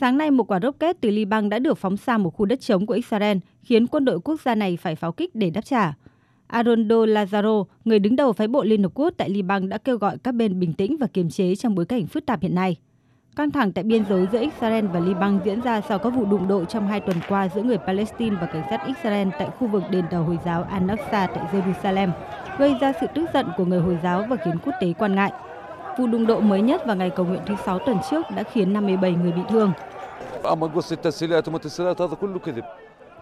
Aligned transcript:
Sáng 0.00 0.18
nay, 0.18 0.30
một 0.30 0.50
quả 0.50 0.60
rocket 0.62 1.00
từ 1.00 1.10
Liban 1.10 1.48
đã 1.48 1.58
được 1.58 1.78
phóng 1.78 1.96
sang 1.96 2.22
một 2.22 2.30
khu 2.30 2.46
đất 2.46 2.60
trống 2.60 2.86
của 2.86 2.94
Israel, 2.94 3.38
khiến 3.62 3.86
quân 3.86 4.04
đội 4.04 4.20
quốc 4.20 4.40
gia 4.40 4.54
này 4.54 4.76
phải 4.76 4.96
pháo 4.96 5.12
kích 5.12 5.34
để 5.34 5.50
đáp 5.50 5.60
trả. 5.64 5.92
Arondo 6.46 6.96
Lazaro, 6.96 7.64
người 7.84 7.98
đứng 7.98 8.16
đầu 8.16 8.32
phái 8.32 8.48
bộ 8.48 8.64
Liên 8.64 8.82
Hợp 8.82 8.92
Quốc 8.94 9.14
tại 9.16 9.30
Liban 9.30 9.68
đã 9.68 9.78
kêu 9.78 9.96
gọi 9.96 10.18
các 10.18 10.34
bên 10.34 10.60
bình 10.60 10.72
tĩnh 10.72 10.96
và 10.96 11.06
kiềm 11.06 11.30
chế 11.30 11.54
trong 11.54 11.74
bối 11.74 11.86
cảnh 11.86 12.06
phức 12.06 12.26
tạp 12.26 12.40
hiện 12.40 12.54
nay. 12.54 12.76
Căng 13.36 13.50
thẳng 13.50 13.72
tại 13.72 13.84
biên 13.84 14.04
giới 14.08 14.26
giữa 14.32 14.40
Israel 14.40 14.86
và 14.86 15.00
Liban 15.00 15.38
diễn 15.44 15.60
ra 15.60 15.80
sau 15.80 15.98
các 15.98 16.10
vụ 16.10 16.24
đụng 16.24 16.48
độ 16.48 16.64
trong 16.64 16.86
hai 16.86 17.00
tuần 17.00 17.16
qua 17.28 17.48
giữa 17.54 17.62
người 17.62 17.78
Palestine 17.78 18.36
và 18.40 18.46
cảnh 18.46 18.64
sát 18.70 18.86
Israel 18.86 19.28
tại 19.38 19.48
khu 19.58 19.66
vực 19.66 19.82
đền 19.90 20.04
thờ 20.10 20.18
Hồi 20.18 20.38
giáo 20.44 20.66
Al-Aqsa 20.70 21.28
tại 21.34 21.44
Jerusalem, 21.52 22.10
gây 22.58 22.74
ra 22.80 22.92
sự 23.00 23.06
tức 23.14 23.24
giận 23.34 23.46
của 23.56 23.64
người 23.64 23.80
Hồi 23.80 23.98
giáo 24.02 24.24
và 24.28 24.36
khiến 24.44 24.54
quốc 24.64 24.74
tế 24.80 24.92
quan 24.98 25.14
ngại. 25.14 25.32
Vụ 25.98 26.06
đụng 26.06 26.26
độ 26.26 26.40
mới 26.40 26.62
nhất 26.62 26.86
vào 26.86 26.96
ngày 26.96 27.10
cầu 27.10 27.26
nguyện 27.26 27.40
thứ 27.46 27.54
Sáu 27.64 27.78
tuần 27.78 27.98
trước 28.10 28.22
đã 28.36 28.42
khiến 28.42 28.72
57 28.72 29.12
người 29.12 29.32
bị 29.32 29.42
thương. 29.48 29.72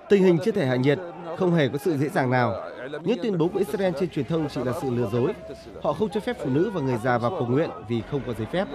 Tình 0.08 0.22
hình 0.22 0.38
chưa 0.44 0.52
thể 0.52 0.66
hạ 0.66 0.76
nhiệt, 0.76 0.98
không 1.36 1.54
hề 1.54 1.68
có 1.68 1.78
sự 1.78 1.96
dễ 1.96 2.08
dàng 2.08 2.30
nào. 2.30 2.54
Những 3.04 3.18
tuyên 3.22 3.38
bố 3.38 3.48
của 3.48 3.58
Israel 3.58 3.94
trên 4.00 4.10
truyền 4.10 4.24
thông 4.24 4.48
chỉ 4.48 4.60
là 4.64 4.72
sự 4.82 4.90
lừa 4.90 5.08
dối. 5.12 5.32
Họ 5.82 5.92
không 5.92 6.08
cho 6.08 6.20
phép 6.20 6.36
phụ 6.44 6.50
nữ 6.50 6.70
và 6.70 6.80
người 6.80 6.96
già 7.04 7.18
vào 7.18 7.30
cầu 7.30 7.46
nguyện 7.46 7.70
vì 7.88 8.02
không 8.10 8.20
có 8.26 8.34
giấy 8.38 8.46
phép. 8.52 8.68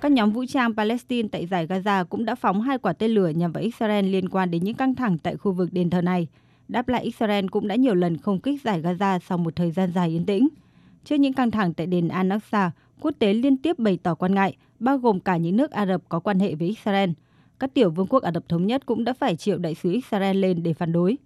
Các 0.00 0.12
nhóm 0.12 0.30
vũ 0.30 0.44
trang 0.48 0.76
Palestine 0.76 1.28
tại 1.32 1.46
giải 1.46 1.66
Gaza 1.66 2.04
cũng 2.04 2.24
đã 2.24 2.34
phóng 2.34 2.60
hai 2.60 2.78
quả 2.78 2.92
tên 2.92 3.10
lửa 3.10 3.28
nhằm 3.28 3.52
vào 3.52 3.62
Israel 3.62 4.04
liên 4.04 4.28
quan 4.28 4.50
đến 4.50 4.64
những 4.64 4.74
căng 4.74 4.94
thẳng 4.94 5.18
tại 5.18 5.36
khu 5.36 5.52
vực 5.52 5.68
đền 5.72 5.90
thờ 5.90 6.00
này. 6.00 6.26
Đáp 6.68 6.88
lại 6.88 7.02
Israel 7.02 7.46
cũng 7.50 7.68
đã 7.68 7.74
nhiều 7.74 7.94
lần 7.94 8.16
không 8.16 8.40
kích 8.40 8.62
giải 8.64 8.82
Gaza 8.82 9.18
sau 9.28 9.38
một 9.38 9.56
thời 9.56 9.70
gian 9.70 9.92
dài 9.94 10.08
yên 10.08 10.26
tĩnh. 10.26 10.48
Trước 11.04 11.16
những 11.16 11.32
căng 11.32 11.50
thẳng 11.50 11.74
tại 11.74 11.86
đền 11.86 12.08
Al-Aqsa, 12.08 12.70
quốc 13.00 13.14
tế 13.18 13.32
liên 13.32 13.56
tiếp 13.56 13.78
bày 13.78 13.98
tỏ 14.02 14.14
quan 14.14 14.34
ngại, 14.34 14.56
bao 14.78 14.98
gồm 14.98 15.20
cả 15.20 15.36
những 15.36 15.56
nước 15.56 15.70
Ả 15.70 15.86
Rập 15.86 16.08
có 16.08 16.20
quan 16.20 16.38
hệ 16.38 16.54
với 16.54 16.68
Israel. 16.68 17.10
Các 17.58 17.74
tiểu 17.74 17.90
vương 17.90 18.06
quốc 18.06 18.22
Ả 18.22 18.32
Rập 18.32 18.48
Thống 18.48 18.66
Nhất 18.66 18.86
cũng 18.86 19.04
đã 19.04 19.12
phải 19.12 19.36
triệu 19.36 19.58
đại 19.58 19.74
sứ 19.74 19.92
Israel 19.92 20.36
lên 20.36 20.62
để 20.62 20.72
phản 20.72 20.92
đối. 20.92 21.18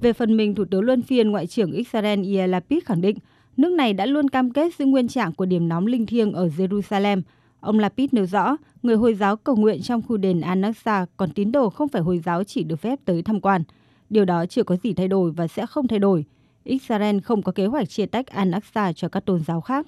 Về 0.00 0.12
phần 0.12 0.36
mình, 0.36 0.54
Thủ 0.54 0.64
tướng 0.70 0.82
Luân 0.82 1.02
phiên 1.02 1.30
Ngoại 1.30 1.46
trưởng 1.46 1.72
Israel 1.72 2.36
Yair 2.36 2.50
Lapid 2.50 2.84
khẳng 2.84 3.00
định 3.00 3.16
nước 3.56 3.72
này 3.72 3.92
đã 3.92 4.06
luôn 4.06 4.28
cam 4.28 4.50
kết 4.50 4.74
giữ 4.78 4.84
nguyên 4.84 5.08
trạng 5.08 5.32
của 5.32 5.46
điểm 5.46 5.68
nóng 5.68 5.86
linh 5.86 6.06
thiêng 6.06 6.32
ở 6.32 6.46
Jerusalem. 6.46 7.22
Ông 7.60 7.78
Lapid 7.78 8.08
nêu 8.12 8.26
rõ, 8.26 8.56
người 8.82 8.96
Hồi 8.96 9.14
giáo 9.14 9.36
cầu 9.36 9.56
nguyện 9.56 9.82
trong 9.82 10.02
khu 10.02 10.16
đền 10.16 10.40
Al-Aqsa, 10.40 11.06
còn 11.16 11.30
tín 11.30 11.52
đồ 11.52 11.70
không 11.70 11.88
phải 11.88 12.02
Hồi 12.02 12.18
giáo 12.18 12.44
chỉ 12.44 12.64
được 12.64 12.76
phép 12.76 12.98
tới 13.04 13.22
tham 13.22 13.40
quan. 13.40 13.62
Điều 14.10 14.24
đó 14.24 14.46
chưa 14.46 14.62
có 14.62 14.76
gì 14.76 14.94
thay 14.94 15.08
đổi 15.08 15.30
và 15.30 15.48
sẽ 15.48 15.66
không 15.66 15.88
thay 15.88 15.98
đổi. 15.98 16.24
Israel 16.66 17.18
không 17.18 17.42
có 17.42 17.52
kế 17.52 17.66
hoạch 17.66 17.88
chia 17.88 18.06
tách 18.06 18.26
Al-Aqsa 18.26 18.92
cho 18.92 19.08
các 19.08 19.24
tôn 19.24 19.40
giáo 19.44 19.60
khác. 19.60 19.86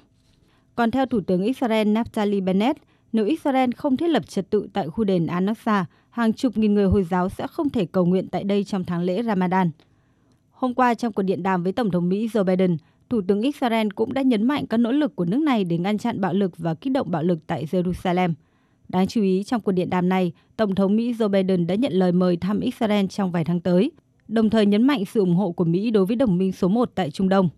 Còn 0.75 0.91
theo 0.91 1.07
Thủ 1.07 1.20
tướng 1.20 1.43
Israel 1.43 1.89
Naftali 1.89 2.45
Bennett, 2.45 2.79
nếu 3.12 3.25
Israel 3.25 3.70
không 3.77 3.97
thiết 3.97 4.09
lập 4.09 4.29
trật 4.29 4.51
tự 4.51 4.69
tại 4.73 4.89
khu 4.89 5.05
đền 5.05 5.27
Al-Aqsa, 5.27 5.85
hàng 6.11 6.33
chục 6.33 6.57
nghìn 6.57 6.75
người 6.75 6.85
Hồi 6.85 7.05
giáo 7.05 7.29
sẽ 7.29 7.47
không 7.47 7.70
thể 7.70 7.87
cầu 7.87 8.07
nguyện 8.07 8.29
tại 8.29 8.45
đây 8.45 8.65
trong 8.65 8.85
tháng 8.85 9.03
lễ 9.03 9.23
Ramadan. 9.23 9.70
Hôm 10.51 10.75
qua 10.75 10.95
trong 10.95 11.12
cuộc 11.12 11.23
điện 11.23 11.43
đàm 11.43 11.62
với 11.62 11.73
Tổng 11.73 11.91
thống 11.91 12.09
Mỹ 12.09 12.29
Joe 12.29 12.45
Biden, 12.45 12.77
Thủ 13.11 13.20
tướng 13.29 13.41
Israel 13.41 13.89
cũng 13.95 14.15
đã 14.15 14.23
nhấn 14.23 14.42
mạnh 14.42 14.67
các 14.67 14.77
nỗ 14.77 14.92
lực 14.92 15.17
của 15.17 15.25
nước 15.25 15.41
này 15.41 15.65
để 15.65 15.79
ngăn 15.79 15.98
chặn 15.98 16.20
bạo 16.20 16.33
lực 16.33 16.59
và 16.59 16.75
kích 16.75 16.92
động 16.92 17.11
bạo 17.11 17.23
lực 17.23 17.39
tại 17.47 17.67
Jerusalem. 17.70 18.33
Đáng 18.89 19.07
chú 19.07 19.23
ý, 19.23 19.42
trong 19.45 19.61
cuộc 19.61 19.73
điện 19.73 19.91
đàm 19.91 20.09
này, 20.09 20.33
Tổng 20.57 20.75
thống 20.75 20.97
Mỹ 20.97 21.13
Joe 21.13 21.29
Biden 21.29 21.67
đã 21.67 21.75
nhận 21.75 21.92
lời 21.92 22.13
mời 22.13 22.37
thăm 22.37 22.61
Israel 22.61 23.07
trong 23.07 23.31
vài 23.31 23.45
tháng 23.45 23.61
tới, 23.61 23.91
đồng 24.29 24.51
thời 24.51 24.67
nhấn 24.67 24.83
mạnh 24.83 25.05
sự 25.05 25.21
ủng 25.21 25.34
hộ 25.34 25.53
của 25.53 25.65
Mỹ 25.65 25.91
đối 25.91 26.07
với 26.07 26.17
đồng 26.17 26.39
minh 26.39 26.53
số 26.53 26.69
1 26.69 26.91
tại 26.95 27.11
Trung 27.11 27.29
Đông. 27.29 27.48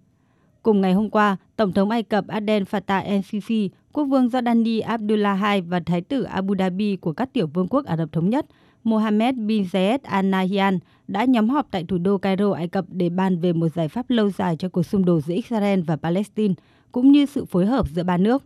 Cùng 0.63 0.81
ngày 0.81 0.93
hôm 0.93 1.11
qua, 1.11 1.37
Tổng 1.57 1.73
thống 1.73 1.91
Ai 1.91 2.03
Cập 2.03 2.29
Abdel 2.29 2.62
Fattah 2.62 3.05
el-Sisi, 3.05 3.69
Quốc 3.93 4.05
vương 4.05 4.27
Jordani 4.27 4.83
Abdullah 4.85 5.39
II 5.55 5.61
và 5.61 5.81
Thái 5.81 6.01
tử 6.01 6.23
Abu 6.23 6.55
Dhabi 6.59 6.97
của 6.97 7.12
các 7.12 7.33
tiểu 7.33 7.47
vương 7.47 7.69
quốc 7.69 7.85
Ả 7.85 7.97
Rập 7.97 8.12
Thống 8.12 8.31
Nhất 8.31 8.47
Mohammed 8.85 9.35
bin 9.37 9.62
Zayed 9.62 9.99
Al 10.03 10.27
Nahyan 10.27 10.79
đã 11.09 11.25
nhóm 11.25 11.49
họp 11.49 11.67
tại 11.71 11.85
thủ 11.89 11.99
đô 11.99 12.19
Cairo, 12.19 12.53
Ai 12.53 12.69
Cập 12.69 12.84
để 12.89 13.11
bàn 13.11 13.41
về 13.41 13.53
một 13.53 13.69
giải 13.75 13.89
pháp 13.89 14.11
lâu 14.11 14.31
dài 14.31 14.56
cho 14.56 14.69
cuộc 14.69 14.83
xung 14.83 15.05
đột 15.05 15.21
giữa 15.21 15.34
Israel 15.34 15.81
và 15.81 15.97
Palestine, 15.97 16.55
cũng 16.93 17.12
như 17.12 17.27
sự 17.27 17.44
phối 17.44 17.67
hợp 17.67 17.87
giữa 17.89 18.03
ba 18.03 18.17
nước. 18.17 18.44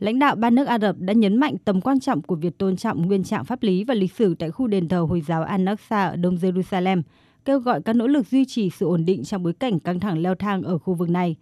Lãnh 0.00 0.18
đạo 0.18 0.36
ba 0.36 0.50
nước 0.50 0.66
Ả 0.66 0.78
Rập 0.78 0.96
đã 0.98 1.12
nhấn 1.12 1.36
mạnh 1.36 1.54
tầm 1.64 1.80
quan 1.80 2.00
trọng 2.00 2.22
của 2.22 2.34
việc 2.34 2.58
tôn 2.58 2.76
trọng 2.76 3.06
nguyên 3.06 3.24
trạng 3.24 3.44
pháp 3.44 3.62
lý 3.62 3.84
và 3.84 3.94
lịch 3.94 4.12
sử 4.12 4.34
tại 4.34 4.50
khu 4.50 4.66
đền 4.66 4.88
thờ 4.88 5.00
Hồi 5.00 5.20
giáo 5.20 5.44
Al-Aqsa 5.44 6.08
ở 6.10 6.16
Đông 6.16 6.36
Jerusalem, 6.36 7.02
kêu 7.44 7.58
gọi 7.58 7.82
các 7.82 7.96
nỗ 7.96 8.06
lực 8.06 8.26
duy 8.26 8.44
trì 8.44 8.70
sự 8.70 8.86
ổn 8.86 9.04
định 9.04 9.24
trong 9.24 9.42
bối 9.42 9.52
cảnh 9.52 9.80
căng 9.80 10.00
thẳng 10.00 10.22
leo 10.22 10.34
thang 10.34 10.62
ở 10.62 10.78
khu 10.78 10.94
vực 10.94 11.10
này. 11.10 11.36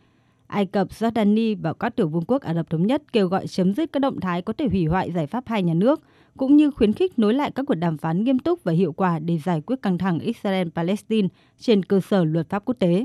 Ai 0.46 0.66
Cập, 0.66 0.88
Jordani 0.88 1.56
và 1.62 1.72
các 1.72 1.96
tiểu 1.96 2.08
vương 2.08 2.24
quốc 2.26 2.42
Ả 2.42 2.54
Rập 2.54 2.70
Thống 2.70 2.86
Nhất 2.86 3.02
kêu 3.12 3.28
gọi 3.28 3.46
chấm 3.46 3.74
dứt 3.74 3.92
các 3.92 4.00
động 4.00 4.20
thái 4.20 4.42
có 4.42 4.52
thể 4.52 4.68
hủy 4.68 4.84
hoại 4.84 5.12
giải 5.12 5.26
pháp 5.26 5.44
hai 5.46 5.62
nhà 5.62 5.74
nước, 5.74 6.00
cũng 6.36 6.56
như 6.56 6.70
khuyến 6.70 6.92
khích 6.92 7.18
nối 7.18 7.34
lại 7.34 7.50
các 7.50 7.66
cuộc 7.66 7.74
đàm 7.74 7.98
phán 7.98 8.24
nghiêm 8.24 8.38
túc 8.38 8.64
và 8.64 8.72
hiệu 8.72 8.92
quả 8.92 9.18
để 9.18 9.38
giải 9.44 9.60
quyết 9.60 9.82
căng 9.82 9.98
thẳng 9.98 10.18
Israel-Palestine 10.18 11.28
trên 11.58 11.82
cơ 11.82 12.00
sở 12.00 12.24
luật 12.24 12.48
pháp 12.48 12.64
quốc 12.64 12.76
tế. 12.78 13.04